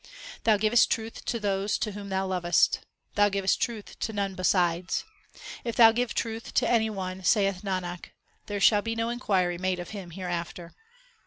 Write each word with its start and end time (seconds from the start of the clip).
Thou 0.45 0.57
givest 0.57 0.89
truth 0.89 1.23
to 1.25 1.39
those 1.39 1.77
whom 1.83 2.09
Thou 2.09 2.25
lovest; 2.25 2.79
Thou 3.13 3.29
givest 3.29 3.61
truth 3.61 3.99
to 3.99 4.11
none 4.11 4.33
besides. 4.33 5.05
If 5.63 5.75
Thou 5.75 5.91
give 5.91 6.15
truth 6.15 6.55
to 6.55 6.67
any 6.67 6.89
one, 6.89 7.23
saith 7.23 7.61
Nanak, 7.61 8.05
there 8.47 8.59
shall 8.59 8.81
be 8.81 8.95
no 8.95 9.09
inquiry 9.09 9.59
made 9.59 9.77
of 9.77 9.91
him 9.91 10.09
hereafter. 10.09 10.73